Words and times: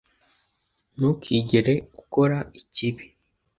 Ntukigere 0.95 1.73
ukora 2.01 2.37
ikibi 2.61 3.05